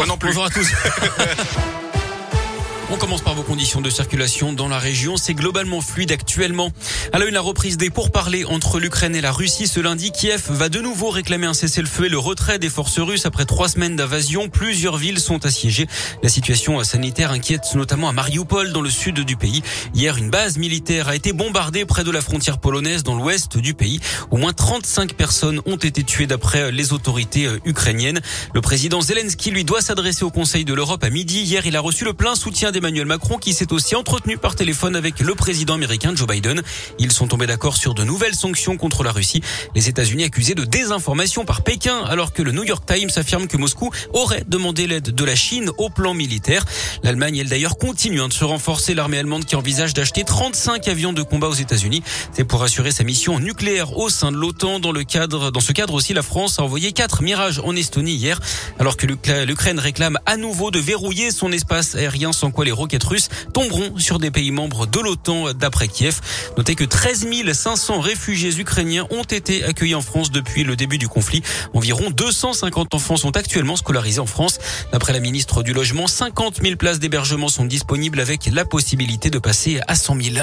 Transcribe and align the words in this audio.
Moi 0.00 0.06
non 0.06 0.16
plus. 0.16 0.28
Bonjour 0.28 0.44
à 0.44 0.50
tous. 0.50 0.72
On 2.90 2.96
commence 2.96 3.20
par 3.20 3.34
vos 3.34 3.42
conditions 3.42 3.82
de 3.82 3.90
circulation 3.90 4.54
dans 4.54 4.66
la 4.66 4.78
région. 4.78 5.18
C'est 5.18 5.34
globalement 5.34 5.82
fluide 5.82 6.10
actuellement. 6.10 6.72
À 7.12 7.18
la 7.18 7.26
une, 7.26 7.34
la 7.34 7.42
reprise 7.42 7.76
des 7.76 7.90
pourparlers 7.90 8.46
entre 8.46 8.80
l'Ukraine 8.80 9.14
et 9.14 9.20
la 9.20 9.30
Russie. 9.30 9.66
Ce 9.66 9.78
lundi, 9.78 10.10
Kiev 10.10 10.44
va 10.48 10.70
de 10.70 10.80
nouveau 10.80 11.10
réclamer 11.10 11.46
un 11.46 11.52
cessez-le-feu 11.52 12.06
et 12.06 12.08
le 12.08 12.18
retrait 12.18 12.58
des 12.58 12.70
forces 12.70 12.98
russes 12.98 13.26
après 13.26 13.44
trois 13.44 13.68
semaines 13.68 13.94
d'invasion. 13.94 14.48
Plusieurs 14.48 14.96
villes 14.96 15.20
sont 15.20 15.44
assiégées. 15.44 15.86
La 16.22 16.30
situation 16.30 16.82
sanitaire 16.82 17.30
inquiète 17.30 17.74
notamment 17.74 18.08
à 18.08 18.12
Mariupol, 18.12 18.72
dans 18.72 18.80
le 18.80 18.88
sud 18.88 19.20
du 19.20 19.36
pays. 19.36 19.62
Hier, 19.92 20.16
une 20.16 20.30
base 20.30 20.56
militaire 20.56 21.08
a 21.08 21.14
été 21.14 21.34
bombardée 21.34 21.84
près 21.84 22.04
de 22.04 22.10
la 22.10 22.22
frontière 22.22 22.56
polonaise 22.56 23.02
dans 23.02 23.16
l'ouest 23.16 23.58
du 23.58 23.74
pays. 23.74 24.00
Au 24.30 24.38
moins 24.38 24.54
35 24.54 25.12
personnes 25.12 25.60
ont 25.66 25.76
été 25.76 26.04
tuées 26.04 26.26
d'après 26.26 26.72
les 26.72 26.94
autorités 26.94 27.50
ukrainiennes. 27.66 28.20
Le 28.54 28.62
président 28.62 29.02
Zelensky, 29.02 29.50
lui, 29.50 29.64
doit 29.64 29.82
s'adresser 29.82 30.24
au 30.24 30.30
Conseil 30.30 30.64
de 30.64 30.72
l'Europe 30.72 31.04
à 31.04 31.10
midi. 31.10 31.42
Hier, 31.42 31.66
il 31.66 31.76
a 31.76 31.80
reçu 31.80 32.06
le 32.06 32.14
plein 32.14 32.34
soutien 32.34 32.72
des 32.72 32.77
Emmanuel 32.78 33.06
Macron 33.06 33.38
qui 33.38 33.54
s'est 33.54 33.72
aussi 33.72 33.96
entretenu 33.96 34.38
par 34.38 34.54
téléphone 34.54 34.94
avec 34.94 35.18
le 35.18 35.34
président 35.34 35.74
américain 35.74 36.12
Joe 36.14 36.28
Biden. 36.28 36.62
Ils 37.00 37.10
sont 37.10 37.26
tombés 37.26 37.48
d'accord 37.48 37.76
sur 37.76 37.92
de 37.92 38.04
nouvelles 38.04 38.36
sanctions 38.36 38.76
contre 38.76 39.02
la 39.02 39.10
Russie. 39.10 39.42
Les 39.74 39.88
États-Unis 39.88 40.22
accusés 40.22 40.54
de 40.54 40.64
désinformation 40.64 41.44
par 41.44 41.62
Pékin 41.62 42.04
alors 42.04 42.32
que 42.32 42.40
le 42.40 42.52
New 42.52 42.62
York 42.62 42.84
Times 42.86 43.10
affirme 43.16 43.48
que 43.48 43.56
Moscou 43.56 43.90
aurait 44.12 44.44
demandé 44.46 44.86
l'aide 44.86 45.12
de 45.12 45.24
la 45.24 45.34
Chine 45.34 45.72
au 45.76 45.90
plan 45.90 46.14
militaire. 46.14 46.64
L'Allemagne, 47.02 47.38
elle 47.38 47.48
d'ailleurs, 47.48 47.78
continue 47.78 48.20
hein, 48.20 48.28
de 48.28 48.32
se 48.32 48.44
renforcer. 48.44 48.94
L'armée 48.94 49.18
allemande 49.18 49.44
qui 49.44 49.56
envisage 49.56 49.92
d'acheter 49.92 50.22
35 50.22 50.86
avions 50.86 51.12
de 51.12 51.22
combat 51.22 51.48
aux 51.48 51.54
États-Unis. 51.54 52.04
C'est 52.32 52.44
pour 52.44 52.62
assurer 52.62 52.92
sa 52.92 53.02
mission 53.02 53.40
nucléaire 53.40 53.96
au 53.96 54.08
sein 54.08 54.30
de 54.30 54.36
l'OTAN. 54.36 54.78
Dans 54.78 54.92
le 54.92 55.02
cadre, 55.02 55.50
dans 55.50 55.58
ce 55.58 55.72
cadre 55.72 55.94
aussi, 55.94 56.14
la 56.14 56.22
France 56.22 56.60
a 56.60 56.62
envoyé 56.62 56.92
quatre 56.92 57.22
mirages 57.22 57.60
en 57.64 57.74
Estonie 57.74 58.14
hier, 58.14 58.38
alors 58.78 58.96
que 58.96 59.06
l'Ukraine 59.06 59.80
réclame 59.80 60.16
à 60.26 60.36
nouveau 60.36 60.70
de 60.70 60.78
verrouiller 60.78 61.32
son 61.32 61.50
espace 61.50 61.96
aérien 61.96 62.32
sans 62.32 62.52
quoi 62.52 62.67
les 62.68 62.72
roquettes 62.72 63.04
russes 63.04 63.30
tomberont 63.54 63.96
sur 63.96 64.18
des 64.18 64.30
pays 64.30 64.50
membres 64.50 64.86
de 64.86 65.00
l'OTAN 65.00 65.54
d'après 65.54 65.88
Kiev. 65.88 66.20
Notez 66.58 66.74
que 66.74 66.84
13 66.84 67.26
500 67.50 68.00
réfugiés 68.00 68.60
ukrainiens 68.60 69.06
ont 69.10 69.22
été 69.22 69.64
accueillis 69.64 69.94
en 69.94 70.02
France 70.02 70.30
depuis 70.30 70.64
le 70.64 70.76
début 70.76 70.98
du 70.98 71.08
conflit. 71.08 71.42
Environ 71.72 72.10
250 72.10 72.92
enfants 72.92 73.16
sont 73.16 73.34
actuellement 73.38 73.76
scolarisés 73.76 74.20
en 74.20 74.26
France. 74.26 74.58
D'après 74.92 75.14
la 75.14 75.20
ministre 75.20 75.62
du 75.62 75.72
Logement, 75.72 76.06
50 76.06 76.60
000 76.62 76.76
places 76.76 76.98
d'hébergement 76.98 77.48
sont 77.48 77.64
disponibles 77.64 78.20
avec 78.20 78.50
la 78.52 78.66
possibilité 78.66 79.30
de 79.30 79.38
passer 79.38 79.80
à 79.88 79.94
100 79.94 80.20
000. 80.20 80.36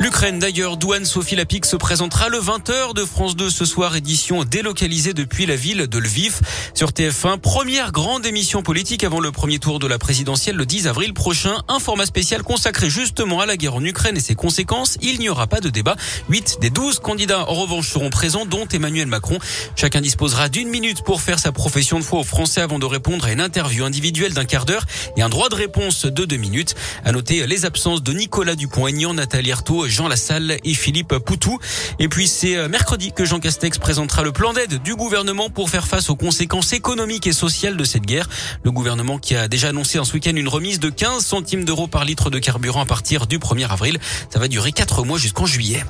L'Ukraine 0.00 0.40
d'ailleurs, 0.40 0.76
douane 0.76 1.04
Sophie 1.04 1.36
Lapix 1.36 1.70
se 1.70 1.76
présentera 1.76 2.28
le 2.28 2.38
20h 2.38 2.94
de 2.94 3.04
France 3.04 3.36
2 3.36 3.48
ce 3.48 3.64
soir, 3.64 3.94
édition 3.94 4.42
délocalisée 4.42 5.14
depuis 5.14 5.46
la 5.46 5.54
ville 5.54 5.86
de 5.86 5.98
Lviv. 5.98 6.40
Sur 6.74 6.90
TF1, 6.90 7.38
première 7.38 7.92
grande 7.92 8.26
émission 8.26 8.64
politique 8.64 9.04
avant 9.04 9.20
le 9.20 9.30
premier 9.30 9.60
tour 9.60 9.78
de 9.78 9.86
la 9.86 9.98
présidentielle 9.98 10.56
le 10.56 10.66
10 10.66 10.88
avril 10.88 11.14
prochain. 11.14 11.62
Un 11.68 11.78
format 11.78 12.06
spécial 12.06 12.42
consacré 12.42 12.90
justement 12.90 13.38
à 13.38 13.46
la 13.46 13.56
guerre 13.56 13.76
en 13.76 13.84
Ukraine 13.84 14.16
et 14.16 14.20
ses 14.20 14.34
conséquences. 14.34 14.98
Il 15.00 15.20
n'y 15.20 15.28
aura 15.28 15.46
pas 15.46 15.60
de 15.60 15.70
débat. 15.70 15.94
8 16.28 16.58
des 16.60 16.70
12 16.70 16.98
candidats 16.98 17.48
en 17.48 17.54
revanche 17.54 17.88
seront 17.88 18.10
présents, 18.10 18.46
dont 18.46 18.66
Emmanuel 18.66 19.06
Macron. 19.06 19.38
Chacun 19.76 20.00
disposera 20.00 20.48
d'une 20.48 20.68
minute 20.68 21.04
pour 21.04 21.22
faire 21.22 21.38
sa 21.38 21.52
profession 21.52 22.00
de 22.00 22.04
foi 22.04 22.18
aux 22.18 22.24
Français 22.24 22.60
avant 22.60 22.80
de 22.80 22.86
répondre 22.86 23.24
à 23.24 23.32
une 23.32 23.40
interview 23.40 23.84
individuelle 23.84 24.34
d'un 24.34 24.44
quart 24.44 24.64
d'heure 24.64 24.86
et 25.16 25.22
un 25.22 25.28
droit 25.28 25.48
de 25.48 25.54
réponse 25.54 26.04
de 26.04 26.24
deux 26.24 26.36
minutes. 26.36 26.74
À 27.04 27.12
noter 27.12 27.46
les 27.46 27.64
absences 27.64 28.02
de 28.02 28.12
Nicolas 28.12 28.56
Dupont-Aignan, 28.56 29.14
Nathalie 29.14 29.52
Arthaud, 29.52 29.83
Jean 29.86 30.08
Lassalle 30.08 30.58
et 30.64 30.74
Philippe 30.74 31.18
Poutou. 31.18 31.58
Et 31.98 32.08
puis 32.08 32.28
c'est 32.28 32.56
euh, 32.56 32.68
mercredi 32.68 33.12
que 33.12 33.24
Jean 33.24 33.40
Castex 33.40 33.78
présentera 33.78 34.22
le 34.22 34.32
plan 34.32 34.52
d'aide 34.52 34.82
du 34.82 34.94
gouvernement 34.94 35.50
pour 35.50 35.70
faire 35.70 35.86
face 35.86 36.10
aux 36.10 36.16
conséquences 36.16 36.72
économiques 36.72 37.26
et 37.26 37.32
sociales 37.32 37.76
de 37.76 37.84
cette 37.84 38.04
guerre. 38.04 38.28
Le 38.62 38.70
gouvernement 38.70 39.18
qui 39.18 39.36
a 39.36 39.48
déjà 39.48 39.68
annoncé 39.68 39.98
en 39.98 40.04
ce 40.04 40.14
week-end 40.14 40.34
une 40.34 40.48
remise 40.48 40.80
de 40.80 40.90
15 40.90 41.24
centimes 41.24 41.64
d'euros 41.64 41.86
par 41.86 42.04
litre 42.04 42.30
de 42.30 42.38
carburant 42.38 42.82
à 42.82 42.86
partir 42.86 43.26
du 43.26 43.38
1er 43.38 43.68
avril. 43.68 43.98
Ça 44.30 44.38
va 44.38 44.48
durer 44.48 44.72
4 44.72 45.04
mois 45.04 45.18
jusqu'en 45.18 45.46
juillet. 45.46 45.84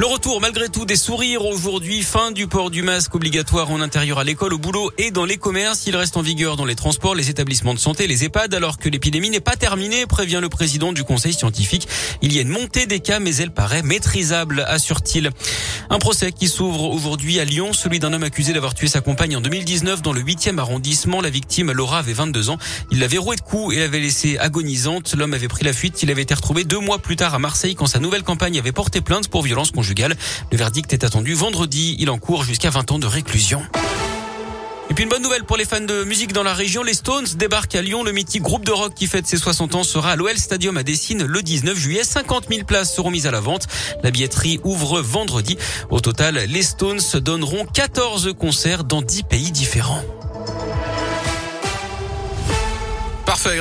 Le 0.00 0.06
retour 0.06 0.40
malgré 0.40 0.68
tout 0.68 0.84
des 0.84 0.94
sourires 0.94 1.44
aujourd'hui, 1.44 2.04
fin 2.04 2.30
du 2.30 2.46
port 2.46 2.70
du 2.70 2.82
masque 2.82 3.16
obligatoire 3.16 3.72
en 3.72 3.80
intérieur 3.80 4.20
à 4.20 4.24
l'école, 4.24 4.54
au 4.54 4.58
boulot 4.58 4.92
et 4.96 5.10
dans 5.10 5.24
les 5.24 5.38
commerces. 5.38 5.88
Il 5.88 5.96
reste 5.96 6.16
en 6.16 6.22
vigueur 6.22 6.54
dans 6.54 6.64
les 6.64 6.76
transports, 6.76 7.16
les 7.16 7.30
établissements 7.30 7.74
de 7.74 7.80
santé, 7.80 8.06
les 8.06 8.22
EHPAD, 8.22 8.54
alors 8.54 8.78
que 8.78 8.88
l'épidémie 8.88 9.28
n'est 9.28 9.40
pas 9.40 9.56
terminée, 9.56 10.06
prévient 10.06 10.38
le 10.40 10.48
président 10.48 10.92
du 10.92 11.02
conseil 11.02 11.32
scientifique. 11.32 11.88
Il 12.22 12.32
y 12.32 12.38
a 12.38 12.42
une 12.42 12.48
montée 12.48 12.86
des 12.86 13.00
cas, 13.00 13.18
mais 13.18 13.34
elle 13.34 13.50
paraît 13.50 13.82
maîtrisable, 13.82 14.64
assure-t-il. 14.68 15.32
Un 15.90 15.98
procès 15.98 16.30
qui 16.30 16.46
s'ouvre 16.46 16.84
aujourd'hui 16.84 17.40
à 17.40 17.44
Lyon, 17.44 17.72
celui 17.72 17.98
d'un 17.98 18.12
homme 18.12 18.22
accusé 18.22 18.52
d'avoir 18.52 18.74
tué 18.74 18.86
sa 18.86 19.00
compagne 19.00 19.36
en 19.36 19.40
2019 19.40 20.00
dans 20.00 20.12
le 20.12 20.22
8e 20.22 20.58
arrondissement. 20.58 21.20
La 21.20 21.30
victime, 21.30 21.72
Laura, 21.72 21.98
avait 21.98 22.12
22 22.12 22.50
ans. 22.50 22.58
Il 22.92 23.00
l'avait 23.00 23.18
roué 23.18 23.34
de 23.34 23.40
coups 23.40 23.74
et 23.74 23.80
l'avait 23.80 23.98
laissée 23.98 24.38
agonisante. 24.38 25.12
L'homme 25.16 25.34
avait 25.34 25.48
pris 25.48 25.64
la 25.64 25.72
fuite. 25.72 26.04
Il 26.04 26.10
avait 26.12 26.22
été 26.22 26.34
retrouvé 26.34 26.62
deux 26.62 26.78
mois 26.78 27.00
plus 27.00 27.16
tard 27.16 27.34
à 27.34 27.40
Marseille 27.40 27.74
quand 27.74 27.86
sa 27.86 27.98
nouvelle 27.98 28.22
compagne 28.22 28.58
avait 28.60 28.70
porté 28.70 29.00
plainte 29.00 29.26
pour 29.26 29.42
violence 29.42 29.72
Le 29.96 30.56
verdict 30.56 30.92
est 30.92 31.04
attendu 31.04 31.34
vendredi. 31.34 31.96
Il 31.98 32.10
encourt 32.10 32.44
jusqu'à 32.44 32.70
20 32.70 32.92
ans 32.92 32.98
de 32.98 33.06
réclusion. 33.06 33.62
Et 34.90 34.94
puis 34.94 35.04
une 35.04 35.10
bonne 35.10 35.22
nouvelle 35.22 35.44
pour 35.44 35.56
les 35.56 35.64
fans 35.64 35.80
de 35.80 36.04
musique 36.04 36.32
dans 36.32 36.42
la 36.42 36.54
région, 36.54 36.82
les 36.82 36.94
Stones 36.94 37.26
débarquent 37.36 37.74
à 37.74 37.82
Lyon. 37.82 38.02
Le 38.02 38.12
mythique 38.12 38.42
groupe 38.42 38.64
de 38.64 38.72
rock 38.72 38.94
qui 38.94 39.06
fête 39.06 39.26
ses 39.26 39.36
60 39.36 39.74
ans 39.74 39.84
sera 39.84 40.12
à 40.12 40.16
l'OL 40.16 40.36
Stadium 40.36 40.76
à 40.76 40.82
Dessine 40.82 41.24
le 41.24 41.42
19 41.42 41.76
juillet. 41.78 42.04
50 42.04 42.46
000 42.50 42.64
places 42.64 42.94
seront 42.94 43.10
mises 43.10 43.26
à 43.26 43.30
la 43.30 43.40
vente. 43.40 43.66
La 44.02 44.10
billetterie 44.10 44.60
ouvre 44.64 45.00
vendredi. 45.00 45.56
Au 45.90 46.00
total, 46.00 46.36
les 46.36 46.62
Stones 46.62 47.00
donneront 47.14 47.64
14 47.64 48.34
concerts 48.38 48.84
dans 48.84 49.02
10 49.02 49.22
pays 49.24 49.52
différents. 49.52 50.02
Parfait. 53.26 53.56